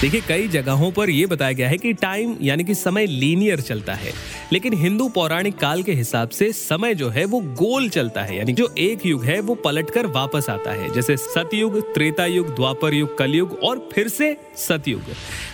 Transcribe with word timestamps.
देखिए, 0.00 0.20
कई 0.28 0.48
जगहों 0.48 0.90
पर 0.92 1.10
यह 1.10 1.26
बताया 1.26 1.52
गया 1.52 1.68
है 1.68 1.76
कि 1.76 1.92
टाइम 1.92 2.36
यानी 2.42 2.64
कि 2.64 2.74
समय 2.74 3.06
लीनियर 3.06 3.60
चलता 3.60 3.94
है। 3.94 4.12
लेकिन 4.52 4.74
हिंदू 4.74 5.08
पौराणिक 5.08 5.56
काल 5.56 5.82
के 5.82 5.92
हिसाब 5.92 6.28
से 6.28 6.52
समय 6.52 6.94
जो 6.94 7.08
है, 7.08 7.24
वो 7.24 7.40
गोल 7.40 7.88
चलता 7.88 8.22
है। 8.22 8.38
यानी 8.38 8.52
जो 8.52 8.74
एक 8.78 9.06
युग 9.06 9.24
है, 9.24 9.40
वो 9.40 9.54
पलटकर 9.54 10.06
वापस 10.06 10.46
आता 10.50 10.70
है। 10.70 10.94
जैसे 10.94 11.16
सतयुग 11.16 11.94
त्रेता 11.94 12.26
युग 12.26 12.54
द्वापर 12.54 12.94
युग 12.94 13.18
कलयुग 13.18 13.58
और 13.62 13.88
फिर 13.92 14.08
से 14.08 14.36
सतयुग। 14.56 15.02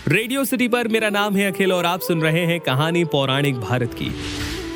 रेडियो 0.07 0.45
सिटी 0.45 0.67
पर 0.67 0.87
मेरा 0.87 1.09
नाम 1.09 1.35
है 1.35 1.51
अखिल 1.51 1.73
और 1.73 1.85
आप 1.85 2.01
सुन 2.01 2.21
रहे 2.21 2.45
हैं 2.45 2.59
कहानी 2.59 3.05
पौराणिक 3.05 3.55
भारत 3.55 3.93
की। 3.93 4.11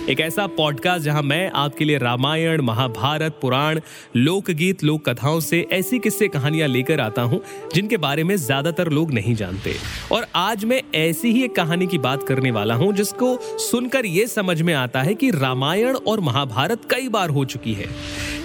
एक 0.10 0.20
ऐसा 0.20 0.46
पॉडकास्ट 0.48 1.06
जहाँ 1.06 1.22
मैं 1.22 1.52
आपके 1.52 1.86
लिए 1.86 1.98
रामायण, 1.98 2.62
महाभारत, 2.62 3.38
पुराण, 3.42 3.80
लोकगीत 4.16 4.84
लोक 4.84 5.10
कथाओं 5.10 5.40
से 5.40 5.68
ऐसी 5.72 6.00
किस्से 6.00 6.28
कहानियाँ 6.28 6.68
लेकर 6.68 7.00
आता 7.00 7.22
हूँ, 7.22 7.42
जिनके 7.74 7.98
बारे 7.98 8.24
में 8.24 8.36
ज़्यादातर 8.36 8.90
लोग 8.90 9.12
नहीं 9.12 9.36
जानते। 9.36 9.74
और 10.12 10.26
आज 10.36 10.66
मैं 10.66 10.82
ऐसी 10.96 11.32
ही 11.32 11.44
एक 11.44 11.56
कहानी 11.56 11.88
की 11.88 11.98
बात 11.98 12.24
करने 12.24 12.52
वाला 12.52 12.76
हूँ, 12.76 12.94
जिसको 12.94 13.38
सुनकर 13.42 14.06
यह 14.06 14.26
समझ 14.26 14.62
में 14.62 14.74
आता 14.74 15.02
है 15.02 15.14
कि 15.14 15.30
रामायण 15.32 15.96
और 15.96 16.20
महाभारत 16.20 16.88
कई 16.92 17.08
बार 17.08 17.30
हो 17.30 17.46
चुकी 17.46 17.74
है। 17.74 17.86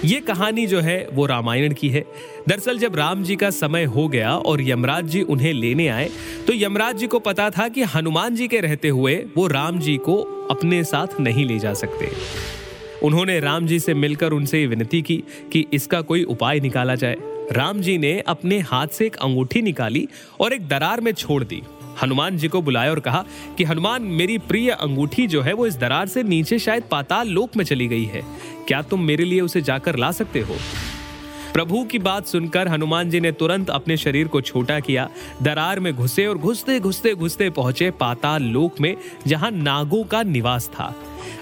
ये 0.05 0.19
कहानी 0.19 0.67
जो 0.67 0.79
है, 0.79 1.07
वो 1.13 1.25
रामायण 1.25 1.73
की 1.73 1.89
है। 1.89 2.05
दरअसल 2.47 2.77
जब 2.77 2.95
राम 2.95 3.23
जी 3.23 3.35
का 3.35 3.49
समय 3.49 3.83
हो 3.83 4.07
गया 4.07 4.35
और 4.37 4.61
यमराज 4.61 5.05
जी 5.05 5.21
उन्हें 5.21 5.53
लेने 5.53 5.87
आए 5.87 6.09
तो 6.47 6.53
यमराज 6.53 6.97
जी 6.97 7.07
को 7.07 7.19
पता 7.19 7.49
था 7.49 7.67
कि 7.67 7.83
हनुमान 7.83 8.35
जी 8.35 8.47
के 8.47 8.59
रहते 8.59 8.87
हुए 8.87 9.15
वो 9.37 9.47
राम 9.47 9.79
जी 9.79 9.97
को 9.97 10.34
अपने 10.51 10.83
साथ 10.83 11.19
नहीं 11.19 11.45
ले 11.45 11.59
जा 11.59 11.73
सकते। 11.73 12.11
उन्होंने 13.03 13.39
राम 13.39 13.67
जी 13.67 13.79
से 13.79 13.93
मिलकर 13.93 14.31
उनसे 14.31 14.67
विनती 14.67 15.01
की 15.01 15.23
कि 15.51 15.65
इसका 15.73 16.01
कोई 16.01 16.23
उपाय 16.23 16.59
निकाला 16.59 16.95
जाए। 16.95 17.17
राम 17.51 17.81
जी 17.81 17.97
ने 17.97 18.19
अपने 18.19 18.59
हाथ 18.59 18.87
से 18.87 19.05
एक 19.05 19.15
अंगूठी 19.15 19.61
निकाली 19.61 20.07
और 20.39 20.53
एक 20.53 20.67
दरार 20.67 21.01
में 21.01 21.11
छोड़ 21.11 21.43
दी। 21.43 21.61
हनुमान 22.03 22.37
जी 22.37 22.47
को 22.47 22.61
बुलाया 22.61 22.91
और 22.91 22.99
कहा 22.99 23.25
कि, 23.57 23.63
हनुमान, 23.63 24.01
मेरी 24.01 24.37
प्रिय 24.37 24.69
अंगूठी 24.69 25.27
जो 25.27 25.41
है 25.41 25.53
वो 25.53 25.67
इस 25.67 25.77
दरार 25.77 26.07
से 26.07 26.23
नीचे 26.23 26.59
शायद 26.59 26.83
पाताल 26.91 27.27
लोक 27.27 27.57
में 27.57 27.65
चली 27.65 27.87
गई 27.87 28.05
है। 28.05 28.21
क्या 28.67 28.81
तुम 28.81 29.01
मेरे 29.01 29.25
लिए 29.25 29.41
उसे 29.41 29.61
जाकर 29.61 29.95
ला 29.95 30.11
सकते 30.11 30.39
हो? 30.39 30.55
प्रभु 31.55 31.83
की 31.83 31.99
बात 31.99 32.25
सुनकर 32.25 32.67
हनुमान 32.67 33.09
जी 33.09 33.19
ने 33.19 33.31
तुरंत 33.31 33.69
अपने 33.69 33.97
शरीर 33.97 34.27
को 34.27 34.41
छोटा 34.41 34.79
किया। 34.79 35.09
दरार 35.41 35.79
में 35.79 35.95
घुसे 35.95 36.27
और 36.27 36.37
घुसते 36.37 36.79
घुसते 36.79 37.15
घुसते 37.15 37.49
पहुँचे 37.49 37.91
पाताल 37.91 38.43
लोक 38.43 38.81
में, 38.81 38.97
जहाँ 39.27 39.51
नागों 39.51 40.03
का 40.03 40.23
निवास 40.23 40.67
था। 40.67 40.95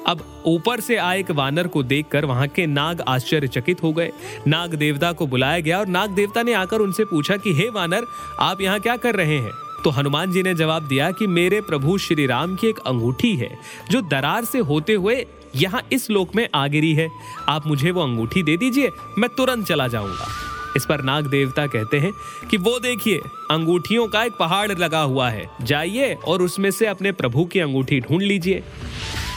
अब 0.07 0.43
ऊपर 0.45 0.79
से 0.79 0.95
आए 0.95 1.19
एक 1.19 1.31
वानर 1.31 1.67
को 1.67 1.83
देखकर 1.83 2.25
वहाँ 2.25 2.47
के 2.47 2.65
नाग 2.65 3.01
आश्चर्यचकित 3.01 3.83
हो 3.83 3.93
गए। 3.93 4.11
नाग 4.47 4.75
देवता 4.75 5.11
को 5.11 5.27
बुलाया 5.27 5.59
गया 5.59 5.79
और 5.79 5.87
नाग 5.87 6.09
देवता 6.09 6.43
ने 6.43 6.53
आकर 6.53 6.77
उनसे 6.77 7.05
पूछा 7.05 7.37
कि, 7.37 7.53
हे 7.53 7.69
वानर, 7.69 8.05
आप 8.39 8.61
यहाँ 8.61 8.79
क्या 8.79 8.97
कर 8.97 9.15
रहे 9.15 9.39
हैं? 9.39 9.51
तो 9.83 9.89
हनुमान 9.89 10.31
जी 10.31 10.43
ने 10.43 10.55
जवाब 10.55 10.87
दिया 10.87 11.11
कि, 11.11 11.27
मेरे 11.27 11.61
प्रभु 11.61 11.97
श्री 11.97 12.25
राम 12.25 12.55
की 12.55 12.67
एक 12.67 12.79
अंगूठी 12.79 13.35
है, 13.35 13.57
जो 13.91 14.01
दरार 14.01 14.45
से 14.45 14.59
होते 14.59 14.93
हुए 14.93 15.25
यहाँ 15.55 15.81
इस 15.91 16.09
लोक 16.09 16.35
में 16.35 16.47
आ 16.55 16.67
गिरी 16.67 16.93
है। 16.93 17.09
आप 17.49 17.67
मुझे 17.67 17.91
वो 17.91 18.01
अंगूठी 18.01 18.43
दे 18.43 18.57
दीजिए, 18.57 18.91
मैं 19.17 19.29
तुरंत 19.29 19.65
चला 19.67 19.87
जाऊँगा। 19.87 20.27
इस 20.75 20.85
पर 20.85 21.01
नाग 21.01 21.25
देवता 21.25 21.65
कहते 21.67 21.99
हैं 21.99 22.11
कि 22.51 22.57
वो 22.57 22.79
देखिए, 22.79 23.17
अंगूठियों 23.51 24.07
का 24.07 24.23
एक 24.23 24.33
पहाड़ 24.33 24.71
लगा 24.71 25.01
हुआ 25.01 25.29
है। 25.29 25.45
जाइए 25.61 26.13
और 26.13 26.41
उसमें 26.41 26.71
से 26.71 26.85
अपने 26.85 27.11
प्रभु 27.11 27.45
की 27.45 27.59
अंगूठी 27.59 27.99
ढूंढ 27.99 28.21
लीजिए। 28.21 28.63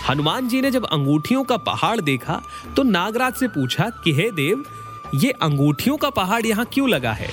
हनुमान 0.08 0.48
जी 0.48 0.60
ने 0.60 0.70
जब 0.70 0.84
अंगूठियों 0.84 1.44
का 1.44 1.56
पहाड़ 1.56 2.00
देखा 2.00 2.40
तो 2.76 2.82
नागराज 2.82 3.34
से 3.34 3.48
पूछा 3.48 3.90
कि, 4.04 4.12
हे 4.12 4.30
देव, 4.30 4.64
ये 5.14 5.30
अंगूठियों 5.30 5.96
का 5.96 6.10
पहाड़ 6.10 6.44
यहाँ 6.46 6.66
क्यों 6.72 6.88
लगा 6.88 7.12
है? 7.12 7.28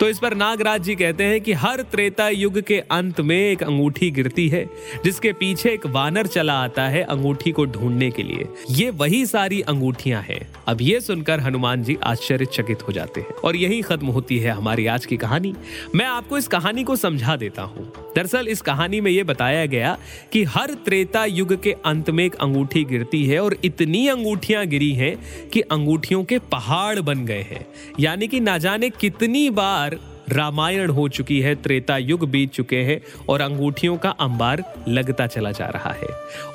तो 0.00 0.08
इस 0.08 0.18
पर 0.18 0.34
नागराज 0.34 0.82
जी 0.82 0.94
कहते 0.94 1.24
हैं 1.24 1.40
कि 1.40 1.52
हर 1.52 1.80
त्रेता 1.82 2.28
युग 2.28 2.60
के 2.60 2.78
अंत 2.90 3.20
में 3.20 3.36
एक 3.36 3.62
अंगूठी 3.62 4.10
गिरती 4.10 4.48
है, 4.48 4.64
जिसके 5.04 5.32
पीछे 5.32 5.70
एक 5.70 5.86
वानर 5.86 6.26
चला 6.26 6.54
आता 6.54 6.82
है 6.88 7.02
अंगूठी 7.02 7.52
को 7.52 7.64
ढूँढने 7.64 8.10
के 8.10 8.22
लिए। 8.22 8.48
ये 8.70 8.90
वही 8.90 9.26
सारी 9.26 9.60
अंगूठियाँ 9.60 10.22
हैं। 10.22 10.40
अब 10.68 10.82
ये 10.82 11.00
सुनकर 11.00 11.40
हनुमान 11.40 11.82
जी 11.82 11.96
आश्चर्यचकित 12.04 12.82
हो 12.82 12.92
जाते 12.92 13.20
हैं। 13.20 13.34
और 13.44 13.56
यही 13.56 13.80
खत्म 13.82 14.06
होती 14.06 14.38
है 14.38 14.50
हमारी 14.50 14.86
आज 14.86 15.06
की 15.06 15.16
कहानी। 15.16 15.54
मैं 15.94 16.06
आपको 16.06 16.38
इस 16.38 16.48
कहानी 16.48 16.84
को 16.84 16.96
समझा 16.96 17.36
देता 17.36 17.62
हूँ। 17.62 17.92
दरअसल 18.16 18.48
इस 18.48 18.60
कहानी 18.60 19.00
में 19.00 19.10
यह 19.10 19.24
बताया 19.24 19.66
गया 19.66 19.98
कि 20.32 20.44
हर 20.44 20.74
त्रेता 20.74 21.24
युग 21.24 21.62
के 21.62 21.72
अंत 21.84 22.10
में 22.10 22.24
एक 22.24 22.34
अंगूठी 22.34 22.84
गिरती 22.84 23.24
है 23.26 23.40
और 23.40 23.56
इतनी 23.64 24.06
अंगूठियाँ 24.08 24.66
गिरी 24.66 24.92
हैं 24.92 25.16
कि 25.48 25.60
अंगूठियों 25.60 26.24
के 26.24 26.38
पहाड़ 26.38 27.00
बन 27.00 27.24
गए 27.24 27.42
हैं। 27.42 27.66
यानी 28.00 28.28
कि 28.28 28.40
ना 28.40 28.58
जाने 28.58 28.90
कितनी 28.90 29.50
बार 29.50 29.85
रामायण 30.30 30.90
हो 30.90 31.06
चुकी 31.08 31.40
है, 31.40 31.54
त्रेता 31.54 31.96
युग 31.96 32.28
बीत 32.30 32.52
चुके 32.52 32.76
हैं 32.76 33.00
और 33.28 33.40
अंगूठियों 33.40 33.96
का 33.96 34.10
अंबार 34.10 34.62
लगता 34.88 35.26
चला 35.26 35.52
जा 35.52 35.66
रहा 35.66 35.92
है। 35.92 36.08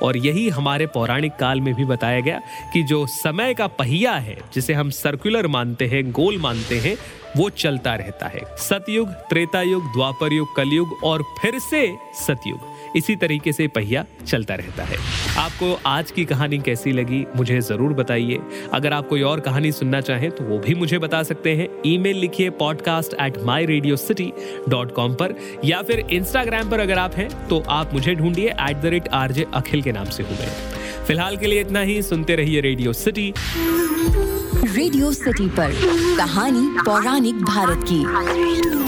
और 0.03 0.17
यही 0.17 0.47
हमारे 0.49 0.87
पौराणिक 0.87 1.35
काल 1.39 1.61
में 1.61 1.73
भी 1.75 1.85
बताया 1.85 2.19
गया 2.19 2.41
कि 2.73 2.83
जो 2.83 3.05
समय 3.07 3.53
का 3.53 3.67
पहिया 3.69 4.11
है, 4.11 4.37
जिसे 4.53 4.73
हम 4.73 4.89
सर्कुलर 4.89 5.47
मानते 5.47 5.87
हैं, 5.87 6.11
गोल 6.11 6.37
मानते 6.37 6.79
हैं, 6.79 6.95
वो 7.37 7.49
चलता 7.49 7.93
रहता 7.95 8.27
है। 8.27 8.39
सतयुग, 8.59 9.09
त्रेता 9.29 9.61
युग, 9.61 9.83
द्वापर 9.93 10.33
युग, 10.33 10.55
कलयुग 10.55 11.03
और 11.03 11.21
फिर 11.41 11.59
से 11.59 11.87
सतयुग, 12.17 12.59
इसी 12.97 13.15
तरीके 13.15 13.51
से 13.53 13.67
पहिया 13.67 14.03
चलता 14.27 14.55
रहता 14.55 14.83
है। 14.83 14.97
आपको 15.37 15.73
आज 15.85 16.11
की 16.11 16.25
कहानी 16.25 16.57
कैसी 16.59 16.91
लगी, 16.91 17.25
मुझे 17.35 17.59
ज़रूर 17.61 17.93
बताइए। 17.93 18.39
अगर 18.73 18.93
आप 18.93 19.07
कोई 19.07 19.21
और 19.21 19.39
कहानी 19.39 19.71
सुनना 19.71 20.01
चाहें 20.01 20.29
तो 20.31 20.43
वो 20.43 20.57
भी 20.59 20.75
मुझे 20.75 20.97
बता 20.99 21.21
सकते 21.23 21.55
हैं। 21.55 21.67
ईमेल 21.85 22.17
लिखिए 22.17 22.49
podcast 22.49 23.13
at 23.21 23.37
my 23.39 23.60
radio 23.65 23.95
city 23.97 24.31
dot 24.69 24.93
com 24.95 25.13
पर, 25.15 25.35
या 25.65 25.81
फिर 25.81 25.99
इंस्टाग्राम 26.11 26.69
पर 26.69 26.79
अगर 26.79 26.97
आप 26.97 27.15
हैं 27.15 27.29
तो 27.47 27.63
आप 27.69 27.93
मुझे 27.93 28.15
ढूंढिए 28.15 28.49
at 28.49 28.81
the 28.81 28.85
rate 28.85 29.07
RJ 29.13 29.45
Akhil 29.53 29.81
के 29.81 29.91
नाम 29.91 30.09
से 30.09 30.23
हूँ 30.23 30.37
मैं 30.39 30.49
फ़िलहाल 31.07 31.37
के 31.37 31.47
लिए 31.47 31.61
इतना 31.61 31.79
ही, 31.81 32.01
सुनते 32.01 32.35
रहिए 32.35 32.61
रेडियो 32.61 32.93
सिटी 32.95 33.33
रेडियो 34.67 35.11
सिटी 35.13 35.47
पर, 35.49 35.71
कहानी 36.17 36.67
पौराणिक 36.85 37.41
भारत 37.43 37.85
की। 37.89 38.80